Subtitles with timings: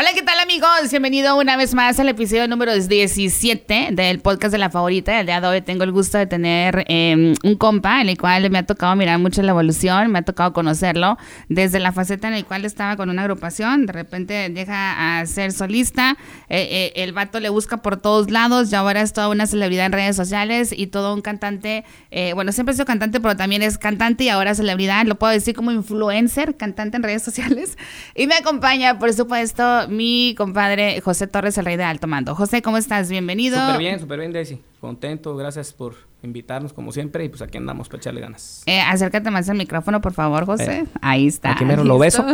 [0.00, 0.88] Hola, ¿qué tal amigos?
[0.88, 5.20] Bienvenido una vez más al episodio número 17 del podcast de la favorita.
[5.20, 8.48] El día de hoy tengo el gusto de tener eh, un compa, en el cual
[8.48, 11.18] me ha tocado mirar mucho la evolución, me ha tocado conocerlo
[11.50, 15.52] desde la faceta en la cual estaba con una agrupación, de repente deja a ser
[15.52, 16.16] solista,
[16.48, 19.84] eh, eh, el vato le busca por todos lados, ya ahora es toda una celebridad
[19.84, 23.60] en redes sociales y todo un cantante, eh, bueno, siempre ha sido cantante, pero también
[23.60, 27.76] es cantante y ahora celebridad, lo puedo decir como influencer, cantante en redes sociales.
[28.14, 32.34] Y me acompaña, por supuesto, mi compadre José Torres, el rey de Alto Mando.
[32.34, 33.10] José, ¿cómo estás?
[33.10, 33.58] Bienvenido.
[33.60, 34.60] Súper bien, súper bien, Daisy.
[34.80, 38.62] Contento, gracias por invitarnos como siempre y pues aquí andamos para echarle ganas.
[38.66, 40.80] Eh, acércate más al micrófono, por favor, José.
[40.80, 41.52] Eh, Ahí está.
[41.52, 42.24] Aquí mero lo beso.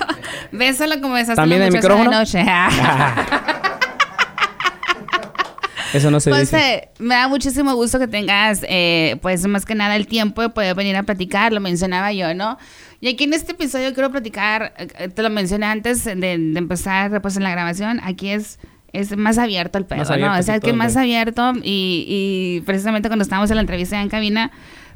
[0.52, 2.10] Bésalo como besaste ¿También el micrófono?
[2.10, 2.44] noche.
[5.92, 6.88] Eso no se José, dice.
[6.98, 10.74] me da muchísimo gusto que tengas, eh, pues más que nada el tiempo de poder
[10.74, 12.58] venir a platicar, lo mencionaba yo, ¿no?
[13.00, 17.20] Y aquí en este episodio quiero platicar, eh, te lo mencioné antes de, de empezar
[17.20, 18.58] pues en la grabación, aquí es
[18.92, 20.14] es más abierto el pedo, Más ¿no?
[20.14, 24.08] abierto, O sea, que más abierto y, y precisamente cuando estábamos en la entrevista en
[24.10, 24.50] cabina,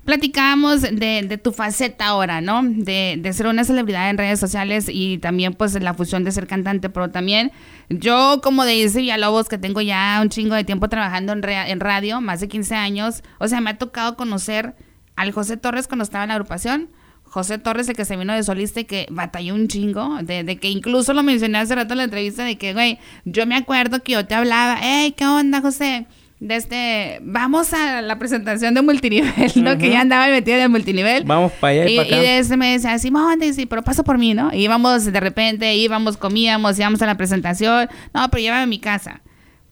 [0.06, 2.62] platicábamos de, de tu faceta ahora, ¿no?
[2.62, 6.46] De, de ser una celebridad en redes sociales y también pues la fusión de ser
[6.46, 7.52] cantante, pero también
[7.90, 12.20] yo como de dice Villalobos que tengo ya un chingo de tiempo trabajando en, radio,
[12.20, 14.74] más de 15 años, o sea, me ha tocado conocer
[15.16, 16.88] al José Torres cuando estaba en la agrupación.
[17.24, 20.56] José Torres, el que se vino de solista y que batalló un chingo, de, de
[20.56, 24.02] que incluso lo mencioné hace rato en la entrevista, de que, güey, yo me acuerdo
[24.02, 26.06] que yo te hablaba, hey, ¿qué onda, José?
[26.38, 29.78] De este, vamos a la presentación de multinivel, ¿no?
[29.78, 31.24] Que ya andaba metida de multinivel.
[31.24, 32.16] Vamos para allá y, Y, para acá.
[32.16, 34.52] y de ese me decía, Simón, sí, pero paso por mí, ¿no?
[34.52, 37.88] Y íbamos de repente, íbamos, comíamos, íbamos a la presentación.
[38.12, 39.22] No, pero llévame a mi casa.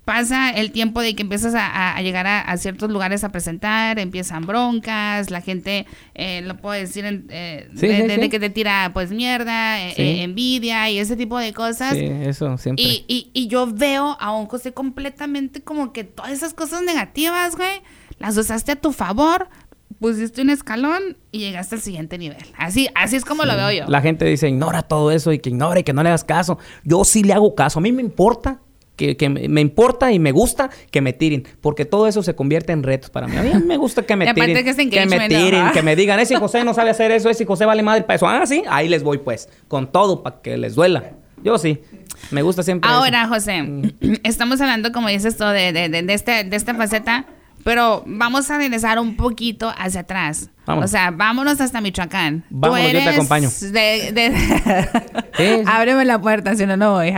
[0.05, 4.45] Pasa el tiempo de que empiezas a, llegar a, a ciertos lugares a presentar, empiezan
[4.45, 8.21] broncas, la gente, eh, lo puedo decir, en- eh, Sí, de, sí, de- sí.
[8.21, 11.95] de que te tira pues mierda, eh, eh, envidia y ese tipo de cosas.
[11.95, 12.85] Sí, eso siempre.
[12.85, 17.57] Y, y, y yo veo a un José completamente como que todas esas cosas negativas,
[17.57, 17.81] güey,
[18.19, 19.49] las usaste a tu favor,
[20.01, 22.45] pusiste un escalón y llegaste al siguiente nivel.
[22.59, 23.85] Así, así es como lo veo yo.
[23.89, 26.59] La gente dice, ignora todo eso y que ignore y que no le hagas caso.
[26.85, 27.79] Yo sí le hago caso.
[27.79, 28.61] A mí me importa.
[28.97, 32.73] Que, que me importa y me gusta que me tiren, porque todo eso se convierte
[32.73, 33.37] en retos para mí.
[33.37, 34.77] A mí me gusta que me tiren, que es
[35.11, 38.03] me tiren, que me digan, ese José no sabe hacer eso, ese José vale madre
[38.03, 38.29] para eso.
[38.29, 41.11] Ah, sí, ahí les voy pues, con todo para que les duela.
[41.43, 41.81] Yo sí,
[42.31, 42.97] me gusta siempre eso.
[42.99, 43.65] Ahora, José,
[44.23, 47.27] estamos hablando, como dices tú, de, de, de, de este, de esta faceta,
[47.65, 50.51] pero vamos a regresar un poquito hacia atrás.
[50.67, 50.89] Vámonos.
[50.91, 52.43] O sea, vámonos hasta Michoacán.
[52.43, 53.51] Tú Vámonos, yo te eres acompaño.
[53.73, 54.33] de- de-
[55.37, 55.63] Sí.
[55.67, 57.13] Ábreme la puerta, si no, no voy.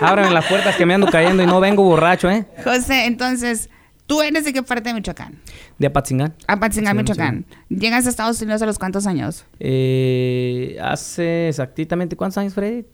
[0.00, 2.46] Ábreme las puertas que me ando cayendo y no vengo borracho, ¿eh?
[2.64, 3.68] José, entonces,
[4.06, 5.38] ¿tú eres de qué parte de Michoacán?
[5.78, 6.34] De Apatzingán.
[6.46, 7.46] Apatzingán, Sí, Michoacán.
[7.68, 9.44] ¿Llegas a Estados Unidos a los cuántos años?
[9.60, 12.84] Eh, hace exactamente, ¿cuántos años, Freddy?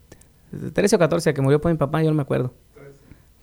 [0.72, 2.54] 13 o 14, que murió por mi papá, yo no me acuerdo.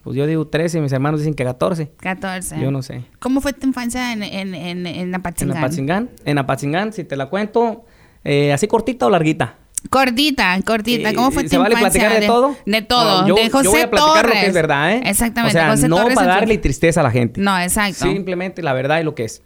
[0.04, 1.92] Pues yo digo 13 y mis hermanos dicen que 14.
[2.00, 2.60] 14.
[2.60, 3.04] Yo no sé.
[3.20, 5.58] ¿Cómo fue tu infancia en, en, en, en En Apatzingán?
[5.58, 6.10] Apatzingán.
[6.26, 7.86] En Apatzingán, si te la cuento,
[8.24, 9.58] eh, así cortita o larguita.
[9.90, 11.10] Cortita, cortita.
[11.10, 12.02] Eh, ¿Cómo fue ¿se tu vale infancia?
[12.02, 12.56] platicar de todo?
[12.66, 13.22] De todo.
[13.22, 14.36] No, yo, de José yo voy a platicar Torres.
[14.36, 15.02] lo que es verdad, ¿eh?
[15.06, 15.58] Exactamente.
[15.58, 17.42] O sea, José no Torres para darle tristeza a la gente.
[17.42, 18.06] No, exacto.
[18.06, 19.42] Simplemente la verdad y lo que es.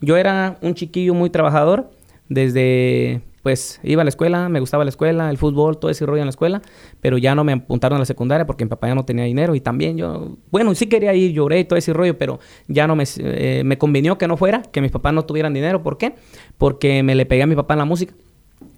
[0.00, 1.90] Yo era un chiquillo muy trabajador.
[2.28, 6.22] Desde, pues, iba a la escuela, me gustaba la escuela, el fútbol, todo ese rollo
[6.22, 6.62] en la escuela.
[7.00, 9.54] Pero ya no me apuntaron a la secundaria porque mi papá ya no tenía dinero.
[9.54, 12.96] Y también yo, bueno, sí quería ir, lloré y todo ese rollo, pero ya no
[12.96, 15.82] me, eh, me convenió que no fuera, que mis papás no tuvieran dinero.
[15.82, 16.14] ¿Por qué?
[16.56, 18.14] Porque me le pegué a mi papá en la música.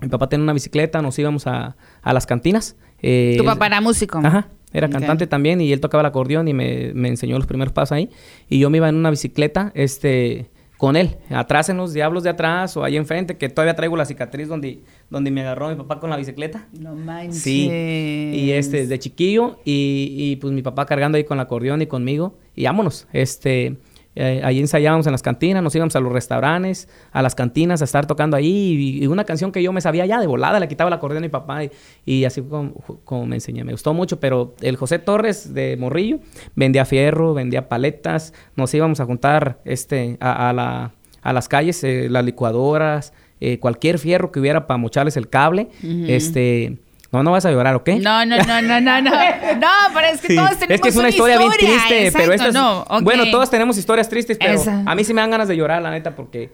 [0.01, 2.77] Mi papá tenía una bicicleta, nos íbamos a, a las cantinas.
[3.03, 4.19] Eh, Tu papá era músico.
[4.23, 7.73] Ajá, era cantante también y él tocaba el acordeón y me, me enseñó los primeros
[7.73, 8.11] pasos ahí.
[8.49, 12.31] Y yo me iba en una bicicleta, este, con él, atrás en los diablos de
[12.31, 15.99] atrás o ahí enfrente, que todavía traigo la cicatriz donde, donde me agarró mi papá
[16.01, 16.69] con la bicicleta.
[16.79, 17.43] No manches.
[17.43, 21.81] Sí, y este, desde chiquillo, y, y, pues mi papá cargando ahí con el acordeón
[21.81, 23.77] y conmigo, y vámonos, este,
[24.17, 27.85] eh, ahí ensayábamos en las cantinas, nos íbamos a los restaurantes, a las cantinas, a
[27.85, 30.67] estar tocando ahí, y, y una canción que yo me sabía ya de volada, le
[30.69, 31.71] quitaba el acordeón a mi papá, y,
[32.05, 32.73] y así como,
[33.05, 36.19] como me enseñé, me gustó mucho, pero el José Torres de Morrillo
[36.55, 40.93] vendía fierro, vendía paletas, nos íbamos a juntar, este, a, a la,
[41.23, 45.69] a las calles, eh, las licuadoras, eh, cualquier fierro que hubiera para mocharles el cable,
[46.09, 46.79] este...
[47.13, 47.89] No, no vas a llorar, ¿ok?
[48.01, 49.11] No, no, no, no, no, no.
[49.11, 50.37] No, pero es que Sí.
[50.37, 53.03] todos tenemos Es que es una historia, bien triste, exacto, pero esta es- no, ok.
[53.03, 54.83] Bueno, todos tenemos historias tristes, pero Esa.
[54.85, 56.51] a mí sí me dan ganas de llorar, la neta, porque,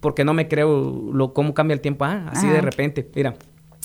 [0.00, 2.04] porque no me creo lo, cómo cambia el tiempo.
[2.04, 2.54] Ah, así Ajá.
[2.56, 3.08] de repente.
[3.14, 3.34] Mira,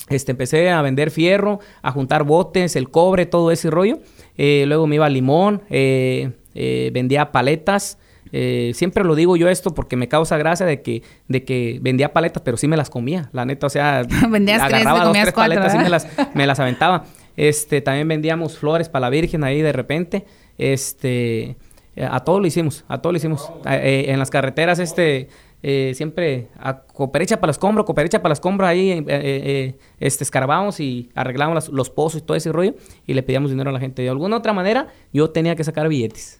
[0.09, 3.99] este, empecé a vender fierro, a juntar botes, el cobre, todo ese rollo.
[4.37, 7.97] Eh, luego me iba a limón, eh, eh, vendía paletas.
[8.31, 12.13] Eh, siempre lo digo yo esto porque me causa gracia de que, de que vendía
[12.13, 15.55] paletas, pero sí me las comía, la neta, o sea, Vendías agarraba dos, tres cuatro,
[15.55, 16.09] paletas y me ¿verdad?
[16.17, 17.05] las, me las aventaba.
[17.37, 20.25] Este, también vendíamos flores para la Virgen ahí de repente.
[20.57, 21.55] Este,
[21.97, 23.49] a todo lo hicimos, a todo lo hicimos.
[23.65, 25.29] Eh, en las carreteras, este,
[25.61, 30.23] eh, siempre a cooperecha para la escombro, cooperecha para la escombro ahí, eh, eh, este,
[30.23, 33.79] escarbamos y arreglamos los pozos y todo ese rollo y le pedíamos dinero a la
[33.79, 34.01] gente.
[34.01, 36.38] De alguna otra manera, yo tenía que sacar billetes.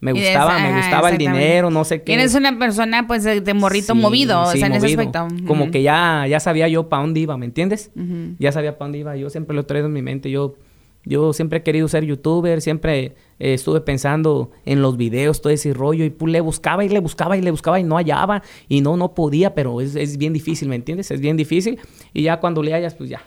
[0.00, 2.14] Me gustaba, me gustaba el dinero, no sé qué.
[2.14, 5.28] Eres una persona, pues, de, morrito movido, o sea, en ese aspecto.
[5.46, 7.90] Como que ya, ya sabía yo para dónde iba, ¿me entiendes?
[8.38, 9.16] Ya sabía para dónde iba.
[9.16, 10.30] Yo siempre lo he traído en mi mente.
[10.30, 10.56] Yo
[11.04, 15.72] yo siempre he querido ser youtuber, siempre eh, estuve pensando en los videos, todo ese
[15.72, 18.82] rollo, y pues, le buscaba y le buscaba y le buscaba y no hallaba, y
[18.82, 21.10] no, no podía, pero es, es bien difícil, ¿me entiendes?
[21.10, 21.78] Es bien difícil,
[22.12, 23.22] y ya cuando le hallas, pues ya,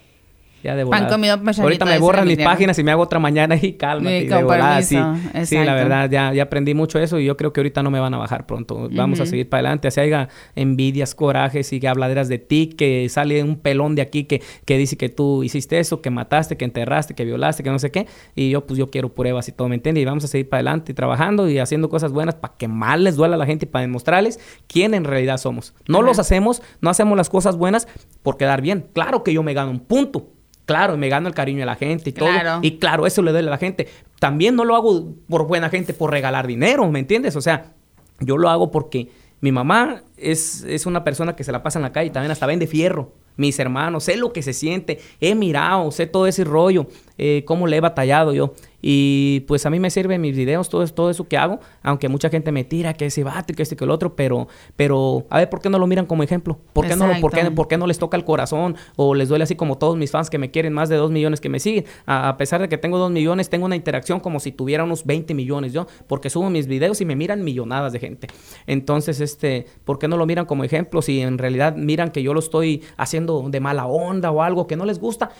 [0.63, 1.13] ya de volada.
[1.61, 4.09] Ahorita me borran mis páginas y me hago otra mañana y calma.
[4.09, 4.97] de volada, sí.
[5.43, 7.99] sí, la verdad, ya, ya aprendí mucho eso y yo creo que ahorita no me
[7.99, 8.89] van a bajar pronto.
[8.91, 9.87] Vamos a seguir para adelante.
[9.87, 14.41] Así haya envidias, corajes y habladeras de ti, que sale un pelón de aquí que,
[14.65, 17.91] que dice que tú hiciste eso, que mataste, que enterraste, que violaste, que no sé
[17.91, 18.07] qué.
[18.35, 20.01] Y yo, pues yo quiero pruebas y todo, ¿me entiendes?
[20.01, 22.99] Y vamos a seguir para adelante y trabajando y haciendo cosas buenas para que más
[22.99, 25.73] les duela a la gente y para demostrarles quién en realidad somos.
[25.87, 27.87] No los hacemos, no hacemos las cosas buenas
[28.21, 28.85] por quedar bien.
[28.93, 30.29] Claro que yo me gano un punto
[30.65, 32.29] Claro, me gano el cariño de la gente y todo.
[32.61, 33.87] Y claro, eso le duele a la gente.
[34.19, 37.35] También no lo hago por buena gente, por regalar dinero, ¿me entiendes?
[37.35, 37.73] O sea,
[38.19, 39.09] yo lo hago porque
[39.41, 42.31] mi mamá es, es una persona que se la pasa en la calle y también
[42.31, 46.43] hasta vende fierro mis hermanos, sé lo que se siente, he mirado, sé todo ese
[46.43, 46.87] rollo,
[47.17, 48.53] eh, cómo le he batallado yo.
[48.85, 52.29] Y pues a mí me sirven mis videos, todo, todo eso que hago, aunque mucha
[52.29, 55.49] gente me tira que ese bate, que este, que el otro, pero, pero a ver,
[55.49, 56.59] ¿por qué no lo miran como ejemplo?
[56.73, 58.75] ¿Por qué, no, por qué, por qué no les toca el corazón?
[58.97, 61.39] O les duele así como todos mis fans que me quieren, más de dos millones
[61.39, 61.85] que me siguen.
[62.05, 65.33] A, pesar de que tengo dos millones, tengo una interacción como si tuviera unos 20
[65.33, 68.27] millones yo, porque subo mis videos y me miran millonadas de gente.
[68.67, 71.01] Entonces, este, ¿por qué no lo miran como ejemplo?
[71.01, 74.75] Si en realidad miran que yo lo estoy haciendo de mala onda o algo que
[74.75, 75.31] no les gusta,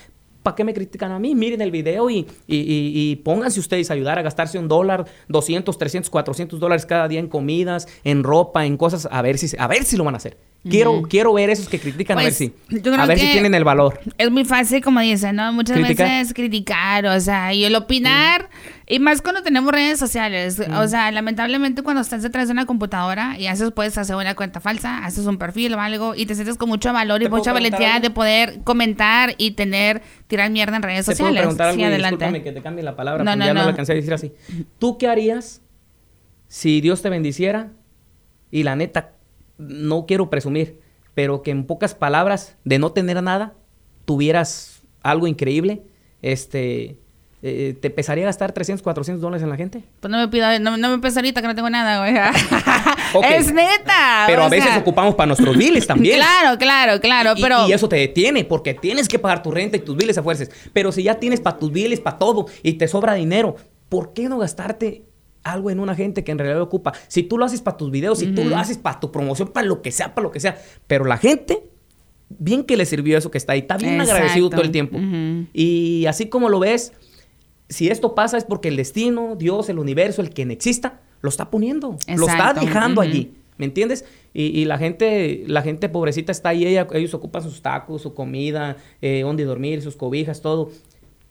[0.44, 1.34] ¿para qué me critican a mí?
[1.34, 6.10] Miren el video y, y, pónganse ustedes a ayudar a gastarse un dólar, 200, 300,
[6.10, 9.84] 400 dólares cada día en comidas, en ropa, en cosas, a ver si, a ver
[9.86, 10.38] si lo van a hacer.
[10.70, 12.54] Quiero, quiero ver esos que critican a ver pues, si,
[12.98, 14.00] a ver si tienen el valor.
[14.18, 15.52] Es muy fácil, como dicen, ¿no?
[15.52, 18.50] Muchas veces criticar, o sea, y el opinar,
[18.88, 20.62] y más cuando tenemos redes sociales.
[20.78, 24.62] O sea, lamentablemente cuando estás detrás de una computadora y haces, puedes hacer una cuenta
[24.62, 28.00] falsa, haces un perfil o algo, y te sientes con mucho valor y mucha valentía
[28.00, 31.44] de poder comentar y tener, tirar mierda en redes sociales.
[31.44, 31.98] Puedo preguntar algo?
[31.98, 34.14] Discúlpame que te cambie la palabra, no, no, ya no, no lo alcancé a decir
[34.14, 34.32] así.
[34.80, 35.62] ¿Tú qué harías
[36.48, 37.72] si Dios te bendiciera
[38.50, 39.13] y la neta
[39.58, 40.80] no quiero presumir,
[41.14, 43.54] pero que en pocas palabras, de no tener nada,
[44.06, 45.84] tuvieras algo increíble,
[46.22, 46.98] este,
[47.46, 49.84] eh, ¿te pesaría gastar 300, 400 dólares en la gente?
[50.00, 52.16] Pues no me pida, no, me pesa ahorita que no tengo nada, güey.
[53.36, 54.24] Es neta.
[54.26, 56.16] Pero a veces ocupamos para nuestros biles también.
[56.20, 57.68] claro, claro, claro, y, pero...
[57.68, 60.50] Y, eso te detiene porque tienes que pagar tu renta y tus biles a fuerzas.
[60.72, 63.56] Pero si ya tienes para tus biles, para todo, y te sobra dinero,
[63.90, 65.04] ¿por qué no gastarte
[65.44, 66.94] algo en una gente que en realidad ocupa.
[67.08, 69.68] Si tú lo haces para tus videos, si tú lo haces para tu promoción, para
[69.68, 70.58] lo que sea, para lo que sea.
[70.88, 71.64] Pero la gente,
[72.30, 74.98] bien que le sirvió eso que está ahí, está bien agradecido todo el tiempo.
[75.54, 76.94] Y así como lo ves,
[77.70, 81.50] si esto pasa es porque el destino, Dios, el universo, el quien exista, lo está
[81.50, 83.34] poniendo, lo está dejando allí.
[83.58, 84.04] ¿Me entiendes?
[84.34, 89.22] Y, la gente, la gente pobrecita está ahí, ellos ocupan sus tacos, su comida, eh,
[89.22, 90.72] donde dormir, sus cobijas, todo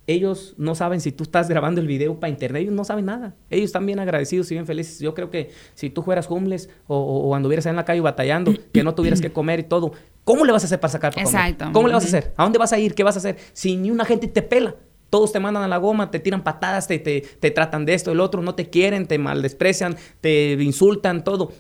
[0.06, 3.34] ellos no saben si tú estás grabando el video para internet, ellos no saben nada.
[3.50, 4.98] Ellos están bien agradecidos y bien felices.
[4.98, 8.82] Yo creo que si tú fueras homeless o, o, anduvieras en la calle batallando, que
[8.82, 9.92] no tuvieras que comer y todo,
[10.24, 11.66] ¿cómo le vas a hacer para sacar para Exacto.
[11.72, 12.32] ¿Cómo le vas a hacer?
[12.36, 12.94] ¿A dónde vas a ir?
[12.94, 13.36] ¿Qué vas a hacer?
[13.52, 14.74] Si ni una gente te pela.
[15.08, 18.12] Todos te mandan a la goma, te tiran patadas, te, te, te tratan de esto,
[18.12, 21.52] el otro, no te quieren, te maldesprecian, te insultan, todo.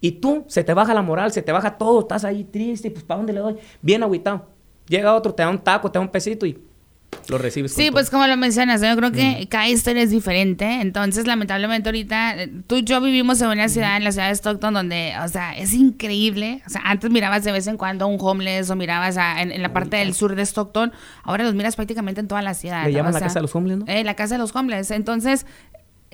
[0.00, 3.04] Y tú, se te baja la moral, se te baja todo, estás ahí triste, pues
[3.04, 3.56] ¿para dónde le doy?
[3.82, 4.46] Bien agüitado.
[4.88, 6.58] Llega otro, te da un taco, te da un pesito y
[7.28, 7.72] lo recibes.
[7.72, 10.80] Sí, pues como lo mencionas, yo creo que cada historia es diferente.
[10.80, 14.74] Entonces, lamentablemente ahorita, tú y yo vivimos en una ciudad, en la ciudad de Stockton,
[14.74, 16.62] donde, o sea, es increíble.
[16.66, 19.96] O sea, antes mirabas de vez en cuando un homeless o mirabas en, la parte
[19.96, 20.92] del sur de Stockton.
[21.22, 22.84] Ahora los miras prácticamente en toda la ciudad.
[22.84, 23.84] Le llaman la casa de los homeless, ¿no?
[23.86, 24.90] Eh, la casa de los homeless.
[24.90, 25.46] Entonces,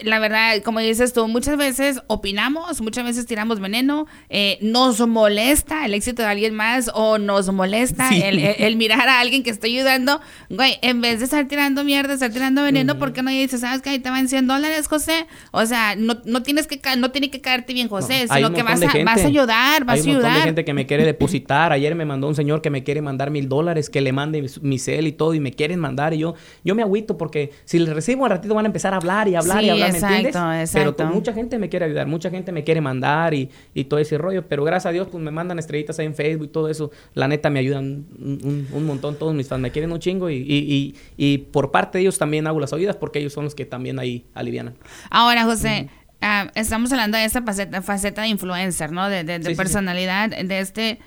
[0.04, 5.84] la verdad, como dices tú, muchas veces opinamos, muchas veces tiramos veneno, eh, nos molesta
[5.86, 10.20] el éxito de alguien más o nos molesta el, mirar a alguien que está ayudando.
[10.48, 13.82] Güey, en vez de estar tirando mierda, estar tirando veneno, ¿por qué no dices, sabes
[13.82, 15.26] que ahí te van 100 dólares, José?
[15.50, 18.82] O sea, no, no, tienes que no tiene que caerte bien, José, sino que vas
[18.82, 20.36] a, vas a ayudar, vas a ayudar.
[20.36, 21.72] Hay gente que me quiere depositar.
[21.72, 24.78] Ayer me mandó un señor que me quiere mandar mil dólares, que le mande mi
[24.78, 26.14] cel y todo, y me quieren mandar.
[26.14, 28.96] Y yo, yo me agüito porque si le recibo al ratito van a empezar a
[28.96, 30.36] hablar y hablar y hablar entiendes?
[30.72, 34.18] Pero mucha gente me quiere ayudar, mucha gente me quiere mandar y, y, todo ese
[34.18, 36.90] rollo, pero gracias a Dios pues me mandan estrellitas ahí en Facebook y todo eso,
[37.14, 40.36] la neta me ayudan un, un, montón, todos mis fans me quieren un chingo y,
[40.36, 43.64] y, y, por parte de ellos también hago las oídas porque ellos son los que
[43.64, 44.74] también ahí alivianan.
[45.10, 45.88] Ahora, José,
[46.20, 49.08] ah, estamos hablando de esa faceta, faceta de influencer, ¿no?
[49.08, 50.98] De, de, personalidad, de este...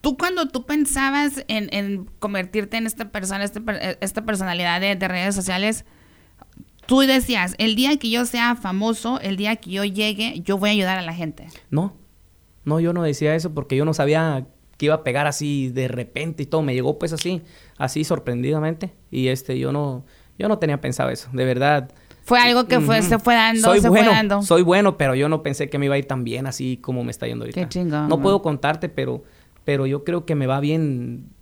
[0.00, 3.60] Tú cuando tú pensabas en, en convertirte en esta persona, este,
[4.00, 5.84] esta personalidad de, de redes sociales,
[6.88, 10.70] tú decías, el día que yo sea famoso, el día que yo llegue, yo voy
[10.70, 11.46] a ayudar a la gente.
[11.70, 11.94] No,
[12.64, 14.46] no, yo no decía eso porque yo no sabía
[14.78, 16.62] que iba a pegar así de repente y todo.
[16.62, 17.42] Me llegó pues así,
[17.76, 18.94] así sorprendidamente.
[19.10, 20.06] Y este, yo no,
[20.38, 21.92] yo no tenía pensado eso, de verdad.
[22.22, 24.42] Fue algo que fue, se fue dando, soy se bueno, fue dando.
[24.42, 27.04] Soy bueno, pero yo no pensé que me iba a ir tan bien así como
[27.04, 27.60] me está yendo ahorita.
[27.60, 28.08] Qué chingón.
[28.08, 29.24] No puedo contarte, pero,
[29.64, 31.34] pero yo creo que me va bien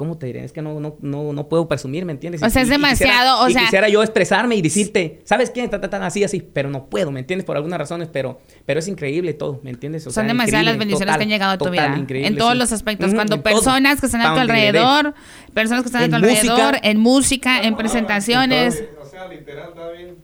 [0.00, 0.42] ¿cómo te diré?
[0.42, 2.42] Es que no, no, no, no puedo presumir, ¿me entiendes?
[2.42, 3.64] O sea, es demasiado, o sea...
[3.64, 5.68] quisiera yo expresarme y decirte, ¿sabes qué?
[5.68, 7.44] Tan, así, así, pero no puedo, ¿me entiendes?
[7.44, 10.04] Por algunas razones, pero, pero es increíble todo, ¿me entiendes?
[10.04, 11.94] Son demasiadas las bendiciones que han llegado a tu vida.
[12.08, 13.12] En todos los aspectos.
[13.12, 15.12] Cuando personas que están a tu alrededor,
[15.52, 18.82] personas que están a tu alrededor, en música, en presentaciones...
[19.02, 20.16] o sea, literal, bien.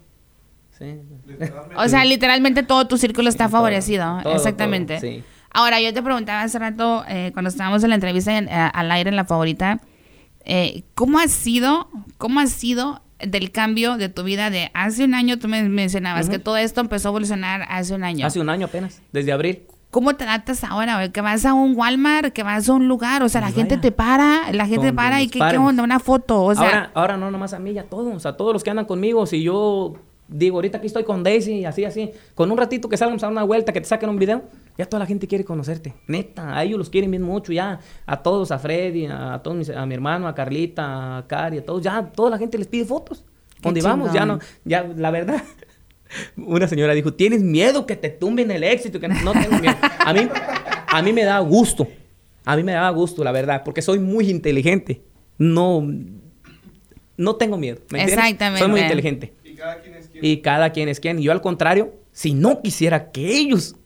[0.79, 1.01] Sí.
[1.77, 4.21] O sea, literalmente todo tu círculo está favorecido.
[4.25, 5.01] Exactamente.
[5.01, 5.23] sí.
[5.57, 9.09] Ahora, yo te preguntaba hace rato, eh, cuando estábamos en la entrevista eh, al aire
[9.09, 9.81] en la favorita,
[10.45, 15.15] eh, ¿cómo ha sido, cómo ha sido del cambio de tu vida de hace un
[15.15, 15.39] año?
[15.39, 18.27] Tú me mencionabas que todo esto empezó a evolucionar hace un año.
[18.27, 19.63] Hace un año apenas, desde abril.
[19.91, 21.11] ¿Cómo te adaptas ahora?
[21.11, 23.91] Que vas a un Walmart, que vas a un lugar, o sea, la gente te
[23.93, 26.65] para, la gente te para y que qué onda, una foto, o sea.
[26.65, 29.25] Ahora, ahora no nomás a mí, a todos, o sea, todos los que andan conmigo,
[29.25, 29.95] si yo
[30.29, 33.43] digo, ahorita aquí estoy con Daisy, así, así, con un ratito que salgamos a una
[33.45, 34.43] vuelta, que te saquen un video,
[34.79, 35.95] ya toda la gente quiere conocerte.
[36.07, 37.81] Neta, a ellos los quieren bien mucho, ya.
[38.05, 41.83] A todos, a Freddy, a todos a mi hermano, a Carlita, a Cari, a todos,
[41.83, 43.25] ya toda la gente les pide fotos.
[43.63, 44.13] ¿Dónde vamos?
[44.13, 45.43] Ya no, ya, la verdad.
[46.37, 49.01] Una señora dijo, ¿tienes miedo que te tumben el éxito?
[49.01, 49.77] Que no, tengo miedo.
[49.99, 50.29] A mí,
[50.87, 51.89] a mí me da gusto.
[52.45, 55.03] A mí me da gusto, la verdad, porque soy muy inteligente.
[55.39, 55.85] No,
[57.17, 57.79] no tengo miedo.
[57.93, 58.61] Exactamente.
[58.61, 59.33] Soy muy inteligente.
[59.43, 60.25] Y cada quien es quien.
[60.25, 61.19] Y cada quien es quien.
[61.19, 63.77] Y yo al contrario, si no quisiera que ellos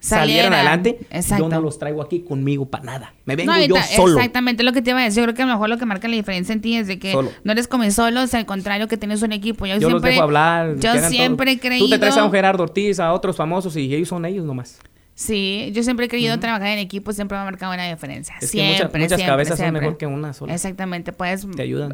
[0.00, 0.98] salieran adelante,
[1.38, 3.14] yo no los traigo aquí conmigo para nada.
[3.26, 4.16] Me vengo yo solo.
[4.16, 5.20] Exactamente lo que te iba a decir.
[5.20, 6.98] Yo creo que a lo mejor lo que marca la diferencia en ti es de
[6.98, 7.14] que
[7.44, 9.66] no eres como solos, al contrario que tienes un equipo.
[9.66, 10.76] Yo, siempre, los dejo hablar.
[10.78, 11.86] Yo siempre he creído...
[11.86, 14.78] Tú te traes a un Gerardo Ortiz, a otros famosos y ellos son ellos nomás.
[15.14, 18.34] Sí, yo siempre he querido trabajar en equipo, siempre me ha marcado una diferencia.
[18.40, 20.54] siempre, muchas, cabezas son mejor que una sola.
[20.54, 21.46] Exactamente, puedes...
[21.54, 21.92] Te ayudan.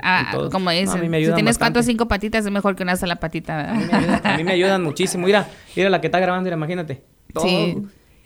[0.52, 2.94] como dices, a mí me si tienes cuatro o cinco patitas, es mejor que una
[2.94, 3.72] sola patita.
[3.72, 5.26] A mí, me ayudan, a mí me ayudan muchísimo.
[5.26, 7.02] Mira, mira la que está grabando, imagínate.
[7.32, 7.44] Todo.
[7.44, 7.76] Sí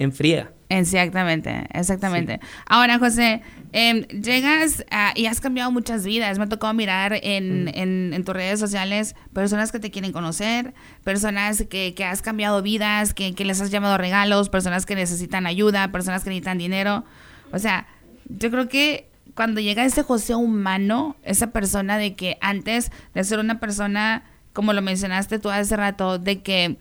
[0.01, 0.51] enfría.
[0.71, 2.41] Exactamente, exactamente.
[2.67, 3.43] Ahora, José,
[3.73, 6.39] em, llegas y has cambiado muchas vidas.
[6.39, 7.69] Me ha tocado mirar en, mm.
[7.75, 10.73] en, en, tus redes sociales personas que te quieren conocer,
[11.05, 15.47] personas que, que has cambiado vidas, que, que, les has llamado regalos, personas que necesitan
[15.47, 17.05] ayuda, personas que necesitan dinero.
[17.53, 17.87] O sea,
[18.29, 23.41] yo creo que cuando llega ese José humano, esa persona de que antes de ser
[23.41, 26.79] una persona, como lo mencionaste tú hace rato, de que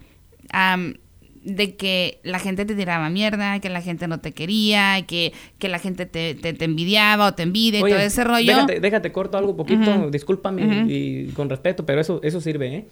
[1.55, 5.69] de que la gente te tiraba mierda, que la gente no te quería, que, que
[5.69, 8.53] la gente te, te, envidiaba o te envidia y todo ese rollo.
[8.53, 12.85] Déjate, déjate corto algo poquito, discúlpame y con respeto, pero eso, eso sirve, ¿eh?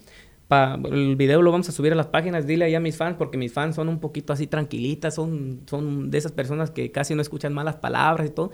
[0.50, 3.38] El video lo vamos a subir a las páginas, dile ahí a mis fans, porque
[3.38, 7.22] mis fans son un poquito así tranquilitas, son, son de esas personas que casi no
[7.22, 8.52] escuchan malas palabras y todo,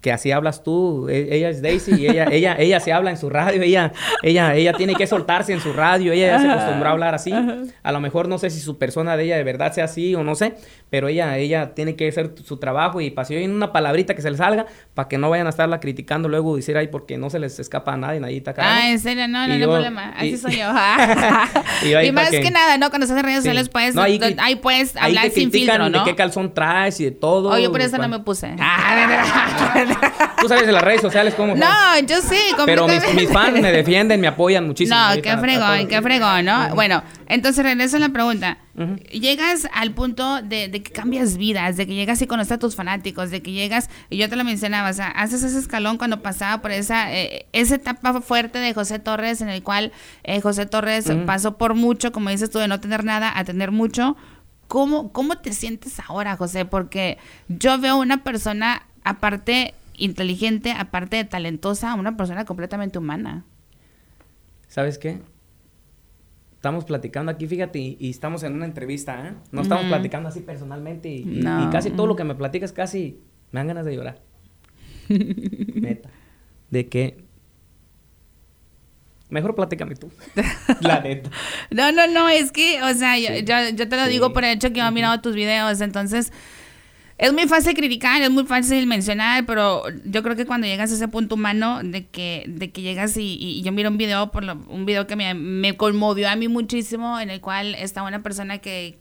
[0.00, 3.18] que así hablas tú, e, ella es Daisy y ella, ella, ella se habla en
[3.18, 6.88] su radio, ella, ella, ella tiene que soltarse en su radio, ella ya se acostumbró
[6.88, 7.32] a hablar así,
[7.82, 10.24] a lo mejor no sé si su persona de ella de verdad sea así o
[10.24, 10.54] no sé,
[10.88, 14.30] pero ella, ella tiene que hacer su trabajo y pasó en una palabrita que se
[14.30, 17.28] le salga, para que no vayan a estarla criticando luego y decir, ay, porque no
[17.28, 18.62] se les escapa a nadie, nadie está acá.
[18.64, 20.72] Ah, en serio, no, no, no hay problema, así soy yo.
[21.82, 22.50] y, más que...
[22.50, 22.90] nada, ¿no?
[22.90, 25.98] Cuando estás en redes sociales puedes, ahí, puedes hablar sin filtro, ¿no?
[25.98, 27.50] de qué calzón traes y de todo.
[27.50, 28.54] Oye, por eso no me puse.
[30.40, 32.38] Tú sabes de las redes sociales cómo No, yo sí.
[32.66, 34.98] Pero mis, fans me defienden, me apoyan muchísimo.
[34.98, 36.74] No, qué fregón, qué fregón, ¿no?
[36.74, 38.58] Bueno, entonces regreso a la pregunta.
[39.10, 43.30] Llegas al punto de, que cambias vidas, de que llegas y conoces a tus fanáticos,
[43.30, 46.60] de que llegas, y yo te lo mencionaba, o sea, haces ese escalón cuando pasaba
[46.60, 51.10] por esa, eh, esa etapa fuerte de José Torres, en el cual eh, José Torres
[51.26, 54.16] pasó por mucho, como dices tú, de no tener nada a tener mucho.
[54.68, 56.64] ¿Cómo, ¿Cómo te sientes ahora, José?
[56.64, 63.44] Porque yo veo una persona, aparte inteligente, aparte de talentosa, una persona completamente humana.
[64.68, 65.20] ¿Sabes qué?
[66.64, 69.34] Estamos platicando aquí, fíjate, y, estamos en una entrevista, ¿eh?
[69.52, 73.20] No estamos platicando así personalmente y, casi todo lo que me platicas casi
[73.52, 74.22] me dan ganas de llorar.
[75.08, 76.08] Neta.
[76.70, 77.22] De que
[79.28, 80.10] Mejor platícame tú.
[80.80, 81.28] la neta.
[81.70, 83.34] No, no, no, es que, o sea, yo,
[83.74, 86.32] yo, te lo digo por el hecho que yo he mirado tus videos, entonces
[87.16, 90.94] es muy fácil criticar, es muy fácil mencionar, pero yo creo que cuando llegas a
[90.94, 94.84] ese punto humano de que, de que llegas y, yo miro un video, por un
[94.84, 98.98] video que me, conmovió a mí muchísimo, en el cual está una persona que,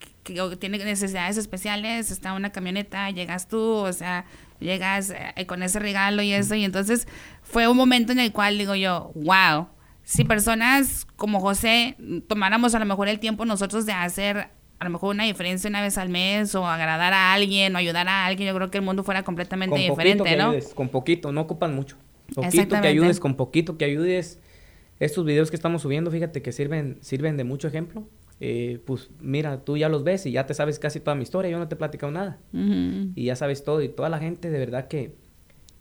[0.60, 4.26] tiene necesidades especiales, está una camioneta, llegas tú, o sea,
[4.60, 7.08] llegas eh, con ese regalo y eso, y entonces
[7.42, 9.68] fue un momento en el cual digo yo, wow,
[10.04, 14.50] si personas como José tomáramos a lo mejor el tiempo nosotros de hacer
[14.84, 18.08] a lo mejor una diferencia una vez al mes o agradar a alguien o ayudar
[18.10, 20.54] a alguien, yo creo que el mundo fuera completamente diferente, ¿no?
[20.76, 21.98] con poquito, no ocupan mucho.
[22.36, 24.40] Poquito que ayudes, con poquito que ayudes.
[25.00, 28.08] Estos videos que estamos subiendo, fíjate que sirven, sirven de mucho ejemplo.
[28.40, 31.50] Eh, pues mira, tú ya los ves y ya te sabes casi toda mi historia,
[31.50, 32.40] yo no te he platicado nada.
[32.52, 35.16] Y ya sabes todo y toda la gente, de verdad que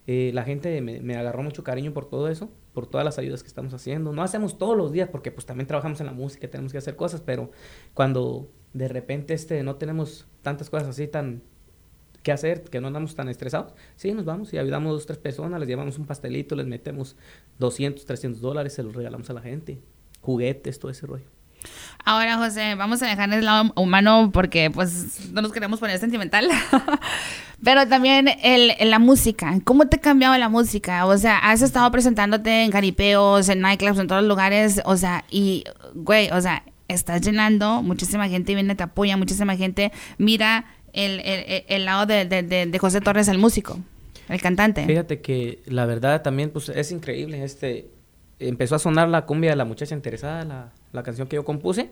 [0.07, 3.43] eh, la gente me, me, agarró mucho cariño por todo eso, por todas las ayudas
[3.43, 4.13] que estamos haciendo.
[4.13, 6.97] No hacemos todos los días porque pues también trabajamos en la música, tenemos que hacer
[6.97, 7.51] cosas, pero
[7.95, 11.43] cuando de repente este, no tenemos tantas cosas así tan
[12.23, 15.19] que hacer, que no andamos tan estresados, sí, nos vamos y ayudamos a dos, tres
[15.19, 17.17] personas, les llevamos un pastelito, les metemos
[17.59, 19.81] 200, 300 dólares, se los regalamos a la gente,
[20.21, 21.25] juguetes, todo ese rollo.
[22.05, 26.49] Ahora, José, vamos a dejar el lado humano porque pues no nos queremos poner sentimental.
[27.65, 29.57] Pero también el, la música.
[29.63, 31.07] ¿Cómo te ha cambiado la música?
[31.07, 34.83] O sea, has estado presentándote en caripeos, en nightclubs, en todos los lugares.
[34.85, 35.63] O sea, y,
[35.95, 36.65] güey, o sea,
[36.95, 42.25] estás llenando, muchísima gente viene, te apoya, muchísima gente mira el, el, el lado de,
[42.27, 43.79] de, de, José Torres, el músico,
[44.29, 44.85] el cantante.
[44.85, 47.89] Fíjate que la verdad también pues es increíble, este
[48.39, 51.91] empezó a sonar la cumbia de la muchacha interesada, la, la canción que yo compuse.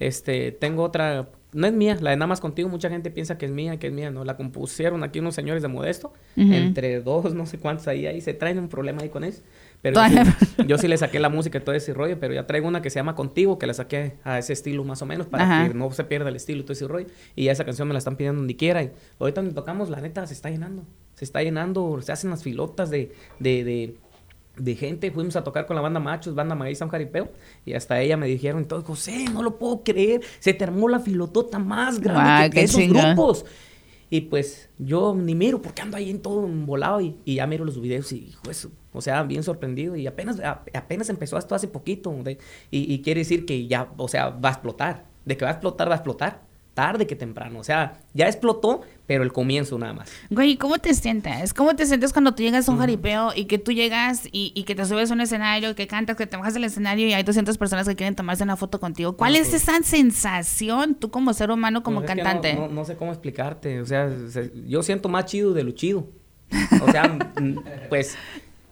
[0.00, 3.46] Este, tengo otra, no es mía, la de Nada más contigo, mucha gente piensa que
[3.46, 7.32] es mía, que es mía, no, la compusieron aquí unos señores de Modesto, entre dos,
[7.34, 9.42] no sé cuántos ahí, ahí se traen un problema ahí con eso.
[9.84, 10.00] Pero
[10.66, 12.88] yo sí, le saqué la música y todo ese rollo, pero ya traigo una que
[12.88, 15.90] se llama Contigo, que la saqué a ese estilo más o menos, para que no
[15.90, 17.06] se pierda el estilo y todo ese rollo.
[17.36, 18.82] Y esa canción me la están pidiendo donde quiera.
[18.82, 20.84] Y ahorita donde tocamos, la neta, se está llenando.
[21.16, 23.98] Se está llenando, se hacen las filotas de, de,
[24.56, 25.10] de, gente.
[25.10, 27.28] Fuimos a tocar con la banda Machos, banda Maíz San Jaripeo,
[27.66, 30.88] y hasta ella me dijeron y todo, José, no lo puedo creer, se te armó
[30.88, 33.44] la filotota más grande que, esos grupos.
[34.10, 37.64] Y pues yo ni miro porque ando ahí en todo volado y, y ya miro
[37.64, 39.96] los videos y, hijo, eso o sea, bien sorprendido.
[39.96, 40.40] Y apenas,
[40.72, 42.14] apenas empezó esto hace poquito.
[42.70, 45.04] y, quiere decir que ya, o sea, va a explotar.
[45.24, 46.42] De que va a explotar, va a explotar.
[46.74, 47.60] Tarde que temprano.
[47.60, 50.10] O sea, ya explotó, pero el comienzo nada más.
[50.30, 51.54] Güey, ¿cómo te sientes?
[51.54, 54.74] ¿Cómo te sientes cuando tú llegas a un jaripeo y que tú llegas y, que
[54.74, 57.56] te subes a un escenario, que cantas, que te bajas del escenario y hay 200
[57.58, 59.16] personas que quieren tomarse una foto contigo?
[59.16, 62.54] ¿Cuál es esa sensación tú como ser humano, como pues cantante?
[62.54, 63.80] No, no, sé cómo explicarte.
[63.80, 64.10] O sea,
[64.66, 66.08] yo siento más chido de lo chido.
[66.82, 67.16] O sea,
[67.88, 68.16] pues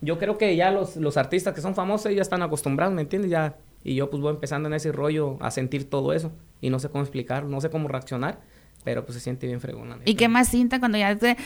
[0.01, 3.31] yo creo que ya los, los artistas que son famosos ya están acostumbrados, ¿me entiendes?
[3.31, 6.79] Ya, y yo pues voy empezando en ese rollo a sentir todo eso y no
[6.79, 8.41] sé cómo explicar, no sé cómo reaccionar.
[8.85, 9.99] Pero pues se siente bien fregona.
[10.05, 11.37] ¿Y qué más cinta cuando ya te,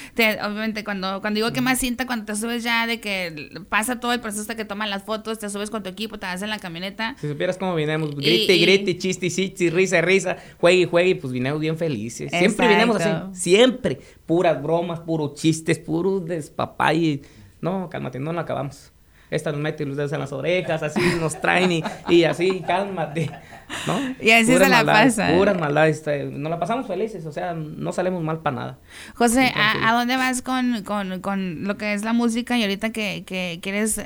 [0.42, 4.14] obviamente cuando, cuando digo que más cinta, cuando te subes ya de que pasa todo
[4.14, 6.48] el proceso hasta que toman las fotos, te subes con tu equipo, te vas en
[6.48, 7.14] la camioneta.
[7.20, 11.60] Si supieras cómo vinimos, grite, grite, chiste, chiste, risa, risa, juegue y juegue, pues vinimos
[11.60, 12.30] bien felices.
[12.30, 14.00] Siempre vinimos así, siempre.
[14.24, 17.20] Puras bromas, puros chistes, puros despapay
[17.60, 18.92] no, cálmate, no la acabamos.
[19.30, 23.30] Esta nos mete los dedos en las orejas, así nos traen y, así, cálmate.
[23.86, 23.98] ¿no?
[24.20, 25.32] Y así se la pasa.
[25.36, 25.96] Puras maldades.
[25.96, 28.78] Este, nos la pasamos felices, o sea, no salimos mal para nada.
[29.14, 33.24] José, ¿a, dónde vas con, con, con, lo que es la música y ahorita que,
[33.26, 34.00] que, eres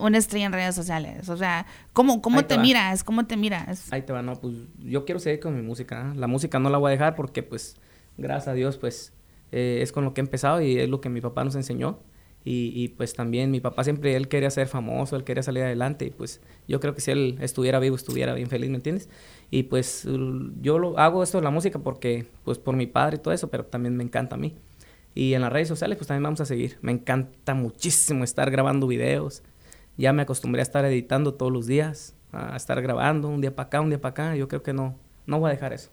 [0.00, 1.28] una estrella en redes sociales?
[1.28, 3.04] O sea, ¿cómo, cómo te, miras?
[3.04, 3.92] ¿Cómo te miras?
[3.92, 6.12] Ahí te va, no, pues yo quiero seguir con mi música.
[6.16, 7.76] La música no la voy a dejar porque, pues,
[8.16, 9.12] gracias a Dios, pues,
[9.52, 12.00] eh, es con lo que he empezado y es lo que mi papá nos enseñó.
[12.46, 16.04] Y, y, pues también mi papá siempre, él quería ser famoso, él quería salir adelante
[16.04, 19.08] y pues yo creo que si él estuviera vivo estuviera bien feliz, ¿me entiendes?
[19.50, 20.06] Y pues
[20.60, 23.48] yo lo hago esto de la música porque, pues por mi padre y todo eso,
[23.48, 24.54] pero también me encanta a mí.
[25.14, 26.76] Y en las redes sociales pues también vamos a seguir.
[26.82, 29.42] Me encanta muchísimo estar grabando videos.
[29.96, 33.68] Ya me acostumbré a estar editando todos los días, a estar grabando un día para
[33.68, 34.36] acá, un día para acá.
[34.36, 35.90] Yo creo que no, no voy a dejar eso.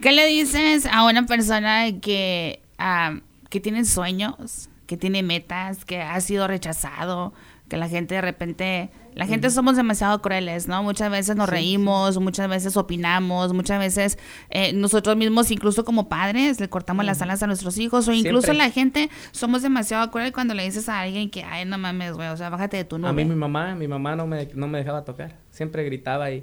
[0.00, 4.69] ¿Qué le dices a una persona que, uh, que tiene sueños?
[4.90, 7.32] Que tiene metas, que ha sido rechazado,
[7.68, 10.82] que la gente de repente, la gente somos demasiado crueles, ¿no?
[10.82, 16.58] Muchas veces nos reímos, muchas veces opinamos, muchas veces eh, nosotros mismos, incluso como padres,
[16.58, 20.54] le cortamos las alas a nuestros hijos, o incluso la gente somos demasiado crueles cuando
[20.54, 23.10] le dices a alguien que, ay, no mames, güey, o sea, bájate de tu nube.
[23.10, 26.38] A mí mi mamá, mi mamá no me, no me dejaba tocar, siempre gritaba y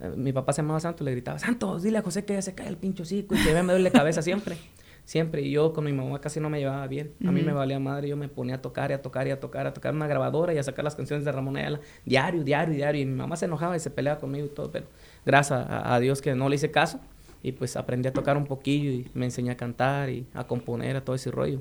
[0.00, 2.56] eh, mi papá se llamaba Santo, le gritaba, Santos, dile a José que ya se
[2.56, 4.56] cae el pincho cico y que me duele la cabeza siempre.
[5.04, 5.42] siempre.
[5.42, 7.12] Y yo con mi mamá casi no me llevaba bien.
[7.26, 9.40] A mí me valía madre, yo me ponía a tocar y a tocar y a
[9.40, 12.74] tocar, a tocar una grabadora y a sacar las canciones de Ramón Ayala diario, diario,
[12.74, 13.02] diario.
[13.02, 14.86] Y mi mamá se enojaba y se peleaba conmigo y todo, pero
[15.24, 17.00] gracias a, Dios que no le hice caso.
[17.42, 20.96] Y pues aprendí a tocar un poquillo y me enseñé a cantar y a componer,
[20.96, 21.60] a todo ese rollo.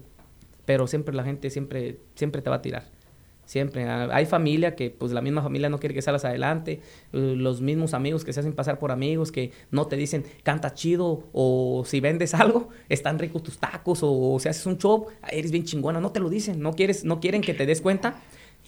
[0.66, 2.93] Pero siempre la gente siempre, siempre te va a tirar.
[3.46, 3.84] Siempre.
[3.84, 6.82] Ah, hay familia que, pues la misma familia no quiere que salgas adelante.
[7.12, 11.28] Los mismos amigos que se hacen pasar por amigos, que no te dicen, canta chido,
[11.34, 15.66] o si vendes algo, están ricos tus tacos, o, si haces un show, eres bien
[15.66, 16.00] chingona.
[16.00, 18.16] No te lo dicen, no, quieres, no quieren que te des cuenta.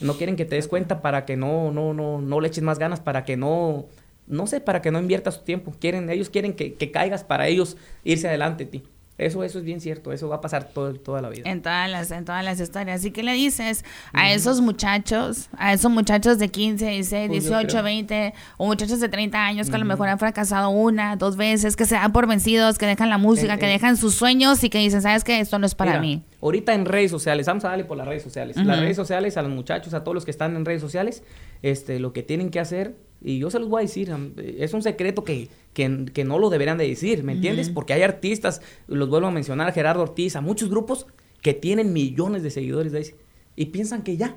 [0.02, 2.80] No quieren que te des cuenta para que no, no, no, no le eches más
[2.80, 3.86] ganas, para que no,
[4.28, 5.74] no sé, para que no inviertas tu tiempo.
[5.80, 8.84] Quieren, ellos quieren que, que caigas para ellos irse adelante ti.
[9.18, 11.44] Eso, eso es bien cierto, eso va a pasar todo, toda la vida.
[11.50, 13.06] En todas las, en todas las historias.
[13.06, 18.34] ¿Y qué le dices a esos muchachos, a esos muchachos de 15, 16, 18, 20,
[18.58, 21.86] o muchachos de 30 años que a lo mejor han fracasado una, dos veces, que
[21.86, 23.70] se dan por vencidos, que dejan la música, eh, que eh.
[23.70, 25.40] dejan sus sueños y que dicen, ¿sabes qué?
[25.40, 26.22] Esto no es para mí.
[26.42, 28.58] Ahorita en redes sociales, vamos a darle por las redes sociales.
[28.58, 31.24] Las redes sociales, a los muchachos, a todos los que están en redes sociales,
[31.62, 32.96] este, lo que tienen que hacer
[33.28, 36.78] y yo se los voy a decir, es un secreto que, que, no lo deberían
[36.78, 37.72] de decir, ¿me entiendes?
[37.72, 41.08] Porque hay artistas, los vuelvo a mencionar, Gerardo Ortiz, a muchos grupos
[41.42, 43.06] que tienen millones de seguidores de ahí,
[43.56, 44.36] y piensan que ya,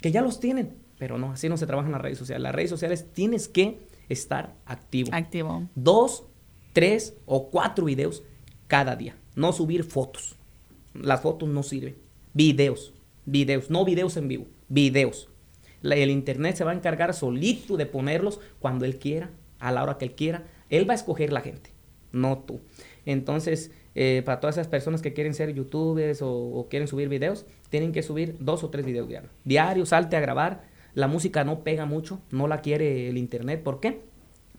[0.00, 0.72] que ya los tienen.
[0.98, 2.42] Pero no, así no se trabaja en las redes sociales.
[2.42, 5.10] Las redes sociales tienes que estar activo.
[5.12, 5.68] Activo.
[5.74, 6.24] Dos,
[6.72, 8.22] tres o cuatro videos
[8.68, 9.16] cada día.
[9.34, 10.36] No subir fotos.
[10.94, 11.96] Las fotos no sirven.
[12.32, 12.94] Videos.
[13.26, 13.68] Videos.
[13.68, 14.46] No videos en vivo.
[14.68, 15.29] Videos
[15.82, 19.98] el Internet se va a encargar solito de ponerlos cuando él quiera, a la hora
[19.98, 20.44] que él quiera.
[20.68, 21.70] Él va a escoger la gente,
[22.12, 22.60] no tú.
[23.06, 27.92] Entonces, eh, para todas esas personas que quieren ser youtubers o, quieren subir videos, tienen
[27.92, 29.32] que subir dos o tres videos diarios.
[29.44, 30.68] Diario, salte a grabar.
[30.94, 33.62] La música no pega mucho, no la quiere el Internet.
[33.62, 34.00] ¿Por qué?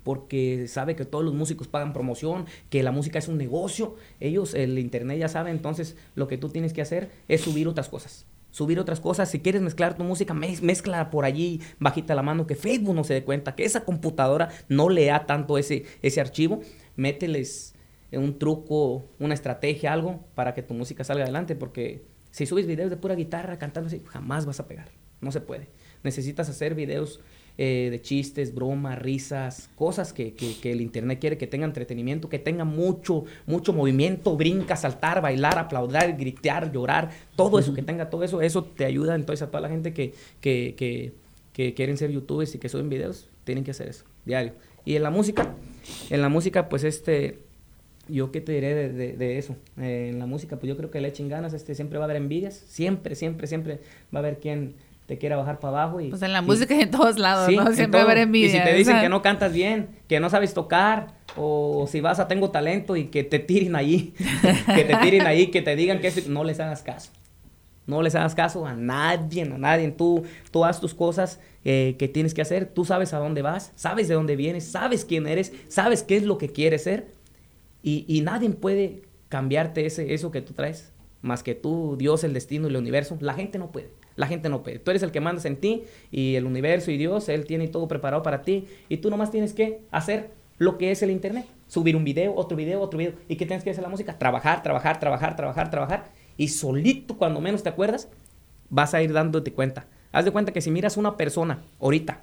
[0.04, 4.56] porque sabe que todos los músicos pagan promoción, que la música es un negocio, ellos,
[4.56, 8.26] el internet ya sabe, entonces lo que tú tienes que hacer es subir otras cosas
[8.52, 9.30] subir otras cosas.
[9.30, 13.16] Si quieres mezclar tu música, mezcla por allí bajita la mano, que Facebook no se
[13.16, 16.62] dé cuenta, que esa computadora no lea tanto ese, ese archivo.
[16.96, 17.74] Mételes
[18.12, 22.90] un truco, una estrategia, algo para que tu música salga adelante, porque si subes videos
[22.90, 24.90] de pura guitarra cantando así, jamás vas a pegar.
[25.22, 25.70] No se puede.
[26.04, 27.22] Necesitas hacer videos
[27.58, 32.40] eh, de chistes, bromas, risas, cosas que, que, el Internet quiere que tenga entretenimiento, que
[32.40, 38.24] tenga mucho, mucho movimiento, brinca, saltar, bailar, aplaudir, gritar, llorar, todo eso, que tenga todo
[38.24, 41.14] eso, eso te ayuda entonces a toda la gente que, que, que,
[41.54, 44.54] que quieren ser youtubers y que suben videos, tienen que hacer eso, diario.
[44.86, 45.54] Y en la música,
[46.10, 47.40] en la música, pues este,
[48.08, 49.56] yo qué te diré de, de, eso.
[49.78, 52.08] Eh, en la música, pues yo creo que le echen ganas, este, siempre va a
[52.08, 53.80] haber envidias, siempre, siempre, siempre
[54.14, 54.76] va a haber quien
[55.12, 56.00] te quiera bajar para abajo.
[56.00, 57.74] Y, pues en la música en todos lados, ¿no?
[57.74, 58.48] Siempre haber envidia.
[58.48, 62.22] Y si te dicen que no cantas bien, que no sabes tocar, o si vas
[62.22, 64.14] a tengo talento y que te tiren ahí,
[64.74, 67.12] que te tiren ahí, que te digan que eso, no les hagas caso.
[67.88, 69.92] No les hagas caso a nadie, a nadie.
[69.92, 72.68] Tú, tú haz tus cosas eh, que tienes que hacer.
[72.68, 76.24] Tú sabes a dónde vas, sabes de dónde vienes, sabes quién eres, sabes qué es
[76.24, 77.08] lo que quieres ser.
[77.84, 82.32] Y, y nadie puede cambiarte ese, eso que tú traes, más que tú, Dios, el
[82.32, 83.18] destino y el universo.
[83.20, 83.90] La gente no puede.
[84.16, 84.80] La gente no puede.
[84.80, 87.88] Tú eres el que mandas en ti y el universo y Dios, Él tiene todo
[87.88, 91.46] preparado para ti y tú nomás tienes que hacer lo que es el Internet.
[91.68, 93.14] Subir un video, otro video, otro video.
[93.28, 94.18] ¿Y qué tienes que hacer la música?
[94.18, 96.12] Trabajar, trabajar, trabajar, trabajar, trabajar.
[96.38, 98.10] Y solito, cuando menos te acuerdas,
[98.70, 99.86] vas a ir dándote cuenta.
[100.12, 102.22] Haz de cuenta que si miras una persona ahorita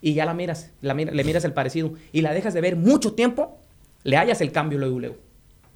[0.00, 3.14] y ya la miras, la le miras el parecido y la dejas de ver mucho
[3.14, 3.58] tiempo,
[4.04, 5.16] le hallas el cambio luego, luego.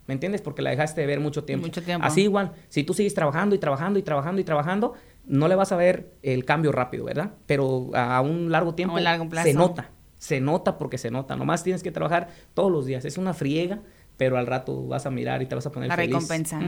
[0.07, 0.42] ¿Me entiendes?
[0.42, 1.66] Porque la dejaste de ver mucho tiempo.
[1.66, 2.07] Mucho tiempo.
[2.07, 4.94] Así igual, si tú sigues trabajando y trabajando y trabajando y trabajando,
[5.26, 7.32] no le vas a ver el cambio rápido, ¿verdad?
[7.46, 8.98] Pero a un largo tiempo
[9.42, 11.37] se nota, se nota porque se nota.
[11.37, 13.04] Nomás tienes que trabajar todos los días.
[13.04, 13.80] Es una friega,
[14.16, 16.61] pero al rato vas a mirar y te vas a poner la recompensa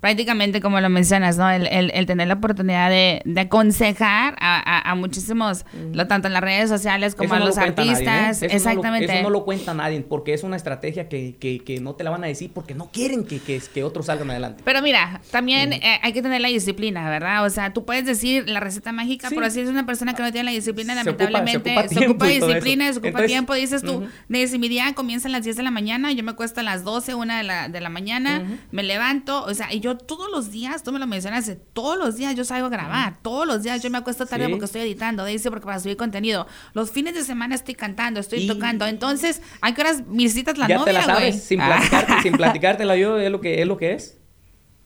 [0.00, 1.50] prácticamente como lo mencionas, ¿no?
[1.50, 6.42] El, el, tener la oportunidad de, de aconsejar a, a, muchísimos, lo, tanto en las
[6.42, 8.42] redes sociales como a los artistas.
[8.42, 8.48] ¿eh?
[8.50, 9.06] Exactamente.
[9.06, 11.94] No lo, eso no lo cuenta nadie, porque es una estrategia que, que, que, no
[11.94, 14.62] te la van a decir porque no quieren que, que, que otros salgan adelante.
[14.64, 17.44] Pero mira, también eh, hay que tener la disciplina, ¿verdad?
[17.44, 20.30] O sea, tú puedes decir la receta mágica, pero si es una persona que no
[20.30, 23.54] tiene la disciplina, lamentablemente se ocupa, disciplina, se ocupa tiempo.
[23.54, 26.60] Dices tú, si mi día comienza a las 10 de la mañana, yo me cuesto
[26.60, 29.96] a las 12, 1 de la, de la mañana, me levanto, o sea, y yo
[29.96, 33.46] todos los días, tú me lo mencionaste, todos los días yo salgo a grabar, todos
[33.46, 36.46] los días yo me acuesto tarde porque estoy editando, dice porque para subir contenido.
[36.74, 38.86] Los fines de semana estoy cantando, estoy tocando.
[38.86, 42.96] Entonces, ¿a qué horas visitas la ya novia, te la sabes, sin platicarte, sin platicártela
[42.96, 44.18] yo, es lo que es lo que es.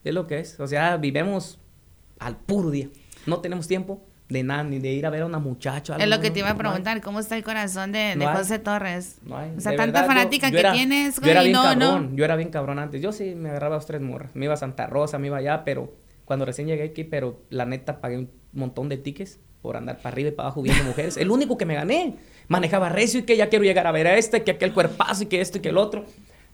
[0.03, 0.59] Es lo que es.
[0.59, 1.59] O sea, vivemos
[2.19, 2.89] al puro día.
[3.25, 5.97] No tenemos tiempo de nada, ni de ir a ver a una muchacha.
[5.97, 8.35] es lo que te iba a no preguntar, ¿cómo está el corazón de, No de.
[8.37, 9.17] José Torres?
[9.23, 9.51] No hay.
[9.57, 11.61] O sea, De tanta verdad, yo- fanática yo que era- tienes, Yo era güey, bien
[11.61, 11.79] no, no.
[11.91, 13.01] cabrón, yo era bien cabrón antes.
[13.01, 14.31] Yo sí me agarraba dos, tres morras.
[14.35, 15.93] Me iba a Santa Rosa, me iba allá, pero
[16.25, 20.09] cuando recién llegué aquí, pero la neta pagué un montón de tickets por andar para
[20.13, 21.17] arriba y para abajo viendo mujeres.
[21.17, 22.15] El único que me gané.
[22.47, 25.25] Manejaba recio y que ya quiero llegar a ver a este, que aquel cuerpazo y
[25.27, 26.05] que esto y que el otro.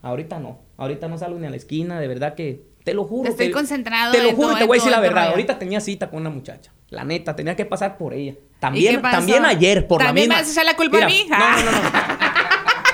[0.02, 0.60] Ahorita no.
[0.78, 3.30] Ahorita no salgo ni a la esquina, de verdad que te lo juro.
[3.30, 5.28] Estoy te- concentrado Te lo juro y te voy a decir la verdad.
[5.28, 6.72] Ahorita tenía cita con una muchacha.
[6.90, 8.36] La neta, tenía que pasar por ella.
[8.60, 10.42] También, también ayer, por ¿También la me misma.
[10.42, 11.26] vas a echar la culpa a mí?
[11.30, 11.72] No, no, no.
[11.72, 12.28] no.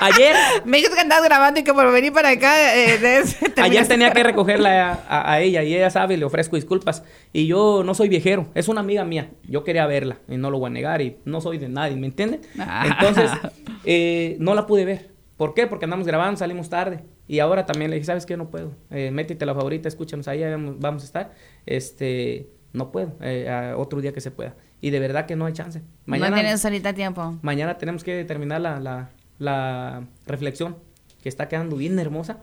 [0.00, 2.74] Ayer Me dijiste que andabas grabando y que por venir para acá.
[2.76, 3.22] eh, de-
[3.62, 7.04] Ayer tenía que recogerla a, a- a ella y ella sabe, le ofrezco disculpas.
[7.32, 9.30] Y yo no soy viejero, es una amiga mía.
[9.48, 12.08] Yo quería verla y no lo voy a negar y no soy de nadie, ¿me
[12.08, 12.40] entienden?
[12.58, 12.84] Ah.
[12.88, 13.30] Entonces,
[13.84, 15.13] eh, no la pude ver.
[15.36, 15.66] ¿Por qué?
[15.66, 17.04] Porque andamos grabando, salimos tarde.
[17.26, 18.36] Y ahora también le dije, ¿sabes qué?
[18.36, 18.72] No puedo.
[18.90, 20.42] Eh, métete la favorita, escúchanos ahí,
[20.78, 21.32] vamos, a estar.
[21.66, 24.54] Este, no puedo, eh, a otro día que se pueda.
[24.80, 25.82] Y de verdad que no hay chance.
[26.06, 27.38] no tienes ahorita tiempo.
[27.42, 30.76] Mañana tenemos que terminar la, la, la reflexión,
[31.22, 32.38] que está quedando bien hermosa.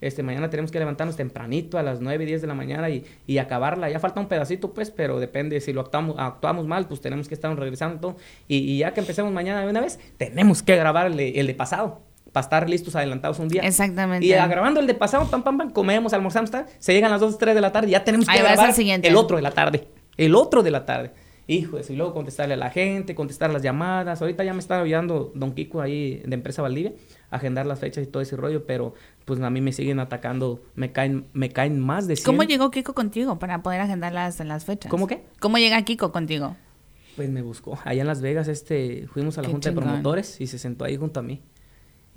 [0.00, 3.38] Este, mañana tenemos que levantarnos tempranito a las 9, 10 de la mañana y, y
[3.38, 3.88] acabarla.
[3.88, 7.34] Ya falta un pedacito, pues, pero depende si lo actuamos, actuamos mal, pues tenemos que
[7.34, 8.16] estar regresando.
[8.46, 12.02] Y, y ya que empecemos mañana de una vez, tenemos que grabar el de pasado,
[12.36, 13.62] para estar listos, adelantados un día.
[13.62, 14.26] Exactamente.
[14.26, 17.38] Y grabando el de pasado, pam, pam, pam, comemos, almorzamos, tal, se llegan las 2,
[17.38, 19.08] 3 de la tarde ya tenemos que Ahí grabar siguiente.
[19.08, 19.88] el otro de la tarde.
[20.18, 21.12] El otro de la tarde.
[21.46, 24.20] Hijo y luego contestarle a la gente, contestar las llamadas.
[24.20, 26.92] Ahorita ya me está ayudando Don Kiko ahí de Empresa Valdivia,
[27.30, 28.92] a agendar las fechas y todo ese rollo, pero
[29.24, 32.26] pues a mí me siguen atacando, me caen, me caen más de 100.
[32.26, 34.90] ¿Cómo llegó Kiko contigo para poder agendar las, las fechas?
[34.90, 35.22] ¿Cómo qué?
[35.40, 36.54] ¿Cómo llega Kiko contigo?
[37.16, 37.78] Pues me buscó.
[37.84, 39.84] Allá en Las Vegas, este, fuimos a la Qué junta chingón.
[39.84, 41.40] de promotores y se sentó ahí junto a mí.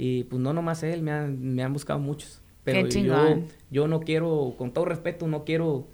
[0.02, 2.42] Y pues no nomás él, me han, me han buscado muchos.
[2.64, 5.88] Pero Qué yo, yo no quiero, con todo respeto, no quiero...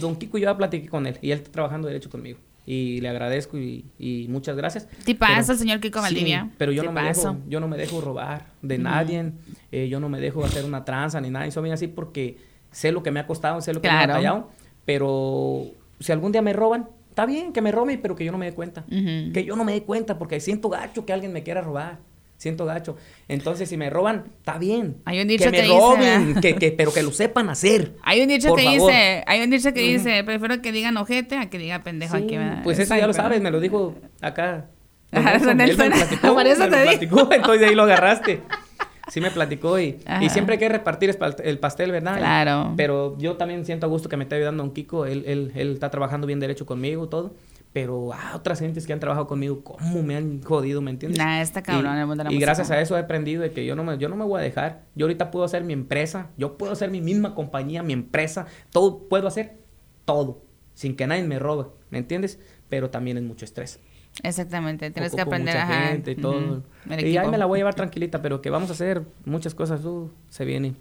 [0.00, 2.38] Don Kiko yo ya platiqué con él y él está trabajando derecho conmigo.
[2.64, 4.86] Y le agradezco y, y muchas gracias.
[5.04, 6.50] Pero- el señor Kiko Sí, Valdivia.
[6.58, 9.32] pero yo no, me dejo, yo no me dejo robar de nadie,
[9.72, 12.36] eh, yo no me dejo hacer una tranza ni nada, y soy así porque
[12.70, 14.12] sé lo que me ha costado, sé lo que me Claro.
[14.12, 14.50] ha batallado,
[14.84, 15.64] pero
[15.98, 18.46] si algún día me roban, está bien que me roben, pero que yo no me
[18.46, 19.32] dé cuenta, Ujú.
[19.32, 21.98] que yo no me dé cuenta porque siento gacho que alguien me quiera robar.
[22.42, 22.96] Siento gacho.
[23.28, 24.96] Entonces, si me roban, está bien.
[25.04, 27.92] Hay un dicho que me que dice, roben, que, que- pero que lo sepan hacer.
[28.02, 28.90] Hay un dicho que favor.
[28.90, 32.24] dice, hay un dicho que dice, prefiero que digan ojete a que diga pendejo Sí,
[32.24, 32.36] aquí.
[32.36, 32.62] ¿verdad?
[32.64, 34.66] pues eso ya lo sabes, me lo dijo acá.
[35.12, 38.40] Nelson, él me platicó, me lo platicó, entonces de ahí lo agarraste.
[39.08, 42.16] Sí me platicó y, y siempre hay que repartir el pastel, ¿verdad?
[42.16, 42.72] Claro.
[42.76, 45.72] Pero yo también siento a gusto que me esté ayudando Don Kiko, él, él, él
[45.74, 47.34] está trabajando bien derecho conmigo, todo.
[47.72, 51.18] Pero ah, otras gentes que han trabajado conmigo, ¿cómo me han jodido, me entiendes?
[51.18, 52.46] Nah, está cabrón Y- el mundo de la Y música.
[52.46, 54.42] gracias a eso he aprendido de que yo no, me, yo no me voy a
[54.42, 54.82] dejar.
[54.94, 59.08] Yo ahorita puedo hacer mi empresa, yo puedo hacer mi misma compañía, mi empresa, todo,
[59.08, 59.58] puedo hacer
[60.04, 60.42] todo,
[60.74, 62.38] sin que nadie me robe, ¿me entiendes?
[62.68, 63.80] Pero también es mucho estrés.
[64.22, 66.62] Exactamente, tienes que aprender mucha ajá, gente y todo.
[66.90, 70.10] ahí me la voy a llevar tranquilita, pero que vamos a hacer muchas cosas, uh,
[70.28, 70.74] se viene.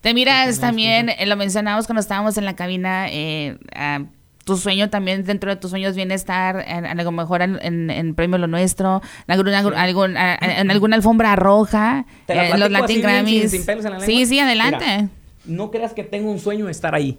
[0.00, 4.06] Te miras también, eh, lo mencionamos cuando estábamos en la cabina, eh, ah,
[4.44, 7.90] tu sueño también, dentro de tus sueños viene estar en, a lo mejor en, en-
[7.90, 9.68] en Premio Lo Nuestro, en alguna, Sí.
[9.76, 13.40] algún- a- a- en alguna alfombra roja, Te la eh, en los Latin Grammys.
[13.42, 14.84] sin- sin pelos en la sí, sí, adelante.
[14.86, 15.08] Mira,
[15.46, 17.18] no creas que tengo un sueño de estar ahí.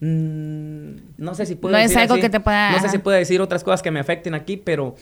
[0.00, 2.20] Mm, no sé si puedo No es decir algo así.
[2.22, 4.94] que te pueda- No sé si puedo decir otras cosas que me afecten aquí, pero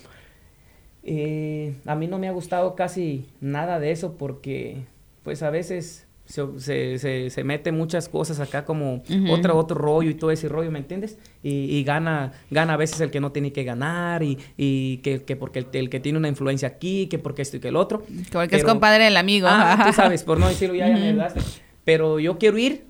[1.04, 4.84] eh, a mí no me ha gustado casi nada de eso porque,
[5.22, 9.30] pues a veces se, se, se, se mete muchas cosas acá como Ujú.
[9.32, 11.18] otro, otro rollo y todo ese rollo, ¿me entiendes?
[11.42, 15.22] Y, y gana, gana a veces el que no tiene que ganar y, y que,
[15.22, 17.76] que porque el, el que tiene una influencia aquí, que porque esto y que el
[17.76, 18.02] otro.
[18.04, 19.46] Que Porque es Pero- compadre del amigo.
[19.50, 21.40] Ah, tú sabes, por no decirlo ya, ya me ayudaste.
[21.84, 22.84] Pero yo quiero ir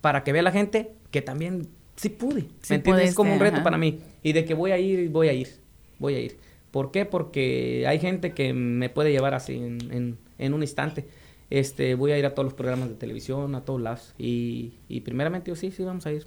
[0.00, 2.42] para que vea la gente que también sí pude.
[2.60, 3.10] Sí ¿Me entiendes?
[3.10, 3.64] Es como un reto ajá.
[3.64, 4.00] para mí.
[4.22, 5.48] Y de que voy a ir, voy a ir.
[6.00, 6.36] Voy a ir.
[6.72, 7.04] ¿Por qué?
[7.06, 11.06] Porque hay gente que me puede llevar así en, en- en un instante.
[11.50, 14.14] Este, voy a ir a todos los programas de televisión, a todos lados.
[14.18, 16.26] Y, y primeramente yo sí, sí, vamos a ir.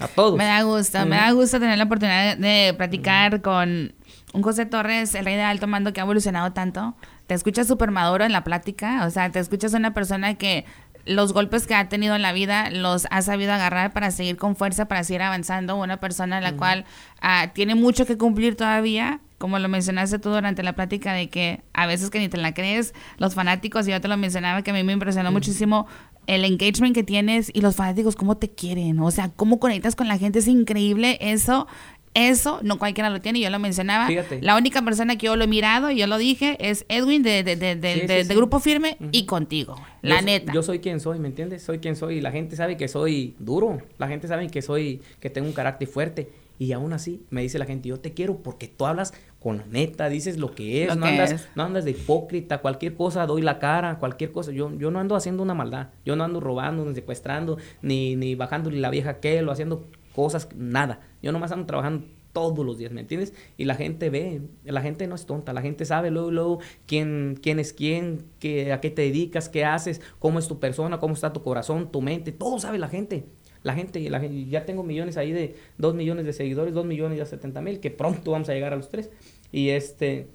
[0.00, 0.36] A todos.
[0.36, 3.94] Me da gusto, me da gusto tener la oportunidad de platicar con
[4.32, 6.94] un José Torres, el rey de alto mando que ha evolucionado tanto.
[7.26, 10.64] Te escuchas súper maduro en la plática, o sea, te escuchas una persona que
[11.04, 14.54] los golpes que ha tenido en la vida los ha sabido agarrar para seguir con
[14.56, 15.76] fuerza, para seguir avanzando.
[15.76, 16.84] Una persona la cual
[17.20, 21.60] ah, tiene mucho que cumplir todavía, como lo mencionaste tú durante la plática, de que
[21.72, 24.70] a veces que ni te la crees, los fanáticos, y yo te lo mencionaba, que
[24.72, 25.86] a mí me impresionó muchísimo
[26.26, 30.08] el engagement que tienes y los fanáticos cómo te quieren, o sea, cómo conectas con
[30.08, 31.66] la gente, es increíble eso.
[32.14, 34.08] Eso no cualquiera lo tiene, yo lo mencionaba.
[34.08, 34.40] Fíjate.
[34.42, 37.44] La única persona que yo lo he mirado y yo lo dije es Edwin de,
[37.44, 38.34] de, de, de- Sí, de- sí, de sí.
[38.34, 40.52] Grupo Firme y contigo, la neta.
[40.52, 41.62] Yo soy quien soy, ¿me entiendes?
[41.62, 43.78] Soy quien soy y la gente sabe que soy duro.
[43.98, 46.28] La gente sabe que soy, que tengo un carácter fuerte.
[46.58, 49.66] Y aún así me dice la gente, yo te quiero porque tú hablas con la
[49.66, 53.58] neta, dices lo que es, no, andas, no andas de hipócrita, cualquier cosa doy la
[53.58, 54.50] cara, cualquier cosa.
[54.50, 58.34] Yo, yo no ando haciendo una maldad, yo no ando robando, ni secuestrando, ni, ni
[58.34, 61.00] bajándole la vieja que lo haciendo cosas, nada.
[61.22, 63.32] Yo nomás ando trabajando todos los días, ¿me entiendes?
[63.56, 67.38] Y la gente ve, la gente no es tonta, la gente sabe luego, luego quién,
[67.42, 71.14] quién es quién, qué, a qué te dedicas, qué haces, cómo es tu persona, cómo
[71.14, 73.24] está tu corazón, tu mente, todo sabe la gente.
[73.68, 77.20] La gente, la gente, ya tengo millones ahí de dos millones de seguidores, dos millones
[77.20, 79.10] y setenta mil, que pronto vamos a llegar a los tres.
[79.52, 80.28] Y este,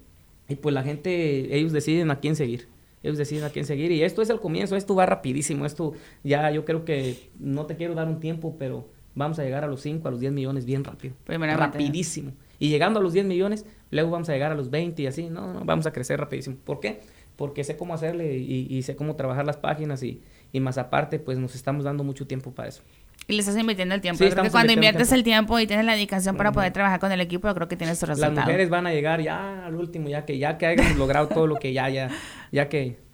[0.48, 2.68] y pues la gente, ellos deciden a quién seguir.
[3.02, 3.90] Ellos deciden a quién seguir.
[3.92, 5.66] Y esto es el comienzo, esto va rapidísimo.
[5.66, 5.92] Esto
[6.22, 9.66] ya yo creo que no te quiero dar un tiempo, pero vamos a llegar a
[9.66, 11.14] los 5, a los 10 millones bien rápido.
[11.26, 12.32] Rapidísimo.
[12.58, 15.28] Y llegando a los 10 millones, luego vamos a llegar a los 20 y así.
[15.28, 16.56] No, no, vamos a crecer rapidísimo.
[16.64, 17.00] ¿Por qué?
[17.36, 21.36] Porque sé cómo hacerle y, sé cómo trabajar las páginas y, y más aparte, pues
[21.36, 22.82] nos estamos dando mucho tiempo para eso.
[23.26, 24.22] Y le estás invirtiendo el tiempo.
[24.22, 27.48] porque cuando inviertes el tiempo y tienes la dedicación para poder trabajar con el equipo,
[27.48, 28.34] yo creo que tienes tu resultado.
[28.34, 31.46] Las mujeres van a llegar ya al último, ya que ya que hayamos logrado todo
[31.46, 32.10] lo que ya, ya,
[32.54, 33.04] ya que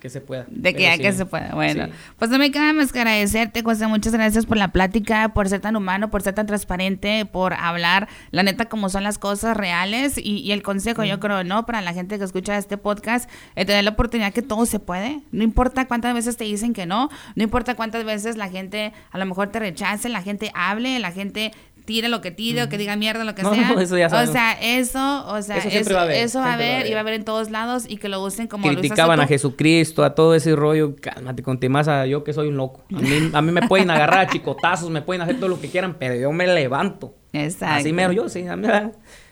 [0.00, 0.46] que se pueda.
[0.48, 1.54] De que ya que se pueda.
[1.54, 3.86] Bueno, pues no me queda más que agradecerte, José.
[3.86, 8.08] Muchas gracias por la plática, por ser tan humano, por ser tan transparente, por hablar
[8.30, 11.66] la neta como son las cosas reales y, el consejo, yo creo, ¿no?
[11.66, 15.20] Para la gente que escucha este podcast, el tener la oportunidad que todo se puede.
[15.30, 19.18] No importa cuántas veces te dicen que no, no importa cuántas veces la gente a
[19.18, 21.52] lo mejor te rechace, la gente hable, la gente
[21.84, 23.72] tire lo que tire o que diga mierda, lo que sea.
[23.80, 26.86] eso ya o sea, eso, o sea, eso, va a haber, eso va a haber,
[26.86, 30.04] y va a haber en todos lados y que lo usen como Criticaban a Jesucristo,
[30.04, 32.84] a todo ese rollo, cálmate, con a yo que soy un loco.
[32.94, 35.68] A mí, a mí me pueden agarrar a chicotazos, me pueden hacer todo lo que
[35.68, 37.14] quieran, pero yo me levanto.
[37.32, 37.76] Exacto.
[37.76, 38.44] Así mero yo, sí.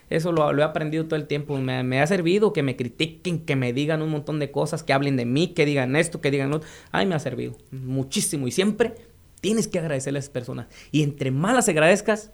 [0.09, 1.57] eso lo, lo, he aprendido todo el tiempo.
[1.57, 4.93] Me, me, ha servido que me critiquen, que me digan un montón de cosas, que
[4.93, 6.69] hablen de mí, que digan esto, que digan lo otro.
[6.91, 8.47] Ay, me ha servido muchísimo.
[8.47, 8.93] Y siempre
[9.41, 10.67] tienes que agradecerle a esas personas.
[10.91, 12.31] Y entre más las agradezcas,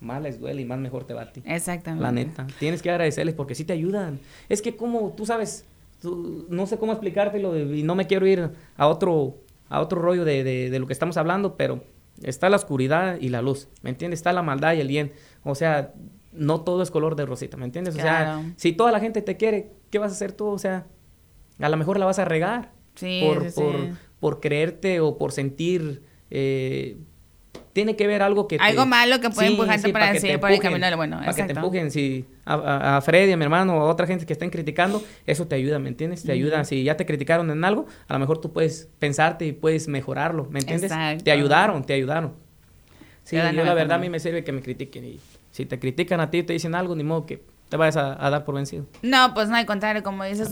[0.00, 1.42] más les duele y más mejor te va a ti.
[1.44, 2.02] Exactamente.
[2.02, 2.46] La neta.
[2.58, 4.18] Tienes que agradecerles porque sí te ayudan.
[4.48, 5.64] Es que como, tú sabes,
[6.02, 10.42] no sé cómo explicártelo y no me quiero ir a otro, a otro rollo de,
[10.42, 11.84] de, lo que estamos hablando, pero
[12.22, 14.18] está la oscuridad y la luz, ¿me entiendes?
[14.18, 15.12] Está la maldad y el bien.
[15.44, 15.92] O sea,
[16.32, 17.94] no todo es color de rosita, ¿me entiendes?
[17.94, 20.46] O sea, si toda la gente te quiere, ¿qué vas a hacer tú?
[20.46, 20.86] O sea,
[21.60, 22.72] a lo mejor la vas a regar.
[22.94, 23.74] Sí, por, Por,
[24.22, 26.00] por creerte o por sentir...
[26.30, 26.96] Eh,
[27.72, 28.56] tiene que ver algo que...
[28.60, 31.18] Algo malo que puede empujarte para, el camino bueno.
[31.18, 34.24] Para que te empujen, si a, a, Freddy, a mi hermano, o a otra gente
[34.24, 36.22] que estén criticando, eso te ayuda, ¿me entiendes?
[36.22, 39.52] Te ayuda, si ya te criticaron en algo, a lo mejor tú puedes pensarte y
[39.52, 40.92] puedes mejorarlo, ¿me entiendes?
[41.24, 42.34] Te ayudaron, te ayudaron.
[43.24, 46.20] Sí, yo la verdad a mí me sirve que me critiquen y si te critican
[46.20, 48.86] a ti y te dicen algo, ni modo que te vayas a, dar por vencido.
[49.02, 50.50] No, pues no, al contrario, como dices,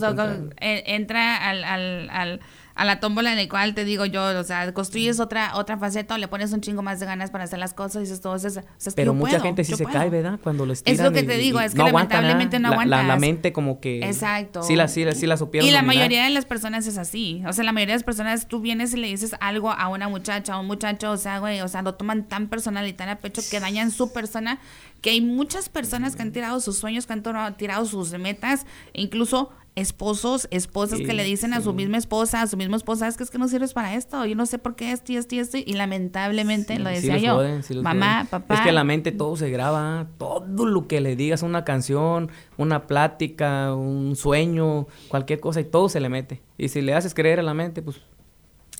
[0.59, 1.63] entra al,
[2.09, 2.41] al
[2.75, 6.15] a la tómbola en la cual te digo yo, o sea, construyes otra otra faceta
[6.15, 8.35] o le pones un chingo más de ganas para hacer las cosas y dices todo
[8.35, 8.61] eso.
[8.95, 10.39] Pero mucha gente sí se cae, ¿verdad?
[10.41, 13.05] Cuando les tiran Es lo que te digo, es que lamentablemente no aguantas.
[13.05, 13.99] La, mente como que...
[14.05, 14.63] Exacto.
[14.63, 17.43] Sí la, sí, sí la supieron Y la mayoría de las personas es así.
[17.47, 20.07] O sea, la mayoría de las personas, tú vienes y le dices algo a una
[20.07, 23.09] muchacha, a un muchacho, o sea, güey, o sea, lo toman tan personal y tan
[23.09, 24.59] a pecho que dañan su persona,
[25.01, 27.23] que hay muchas personas que han tirado sus sueños, que han
[27.57, 32.47] tirado sus metas, e incluso esposos, esposas que le dicen a su misma esposa, a
[32.47, 34.75] su mismo esposa, es que es que no sirves para esto, yo no sé por
[34.75, 37.41] qué esto y esto y esto, y lamentablemente lo decía yo,
[37.81, 38.55] mamá, papá.
[38.55, 42.85] Es que la mente todo se graba, todo lo que le digas, una canción, una
[42.87, 46.41] plática, un sueño, cualquier cosa, y todo se le mete.
[46.57, 48.01] Y si le haces creer a la mente, pues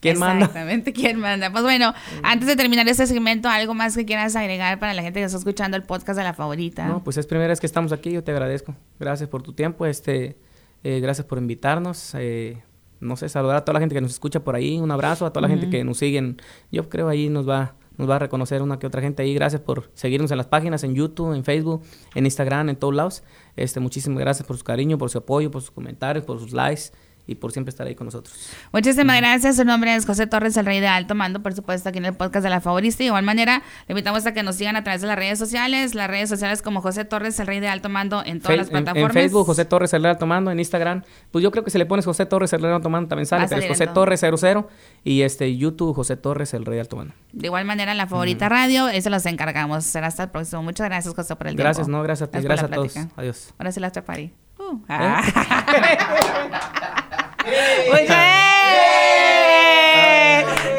[0.01, 0.45] ¿Quién manda?
[0.45, 1.51] Exactamente, ¿quién manda?
[1.51, 5.19] Pues bueno, antes de terminar este segmento, ¿algo más que quieras agregar para la gente
[5.19, 6.87] que está escuchando el podcast de la favorita?
[6.87, 8.75] No, pues es primera vez que estamos aquí, yo te agradezco.
[8.99, 9.85] Gracias por tu tiempo.
[9.85, 10.37] Este,
[10.83, 12.13] eh, gracias por invitarnos.
[12.15, 12.63] Eh,
[12.99, 14.79] no sé, saludar a toda la gente que nos escucha por ahí.
[14.79, 16.37] Un abrazo a toda la gente que nos siguen.
[16.71, 19.33] Yo creo ahí nos va, nos va a reconocer una que otra gente ahí.
[19.33, 21.81] Gracias por seguirnos en las páginas, en YouTube, en Facebook,
[22.13, 23.23] en Instagram, en todos lados.
[23.55, 26.91] Este, muchísimas gracias por su cariño, por su apoyo, por sus comentarios, por sus likes
[27.27, 28.35] y por siempre estar ahí con nosotros.
[28.71, 29.55] Muchísimas gracias.
[29.55, 32.13] Su nombre es José Torres, el rey de alto mando, por supuesto, aquí en el
[32.13, 32.81] podcast de la favorita.
[32.97, 35.95] De igual manera, le invitamos a que nos sigan a través de las redes sociales,
[35.95, 39.15] las redes sociales como José Torres, el rey de alto mando en todas las plataformas.
[39.15, 41.71] En, Facebook, José Torres, el rey de alto mando, en Instagram, pues yo creo que
[41.71, 43.87] si le pones José Torres, el rey de alto mando también sale, pero es José
[43.87, 44.69] Torres 00
[45.03, 47.13] y este YouTube, José Torres, el rey de alto mando.
[47.31, 49.85] De igual manera, la favorita radio, eso los encargamos.
[49.85, 50.63] Será hasta el próximo.
[50.63, 51.63] Muchas gracias, José, por el tiempo.
[51.63, 52.95] Gracias, no, gracias a ti, gracias, a todos.
[53.15, 53.53] Adiós.
[53.57, 54.33] Ahora sí la party.
[54.57, 55.15] Uh, ¿Eh?
[57.45, 58.21] ¡Muy bien!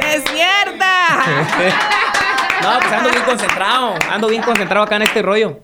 [0.00, 1.08] ¡Despierta!
[2.62, 3.94] no, pues ando bien concentrado.
[4.10, 5.58] Ando bien concentrado acá en este rollo.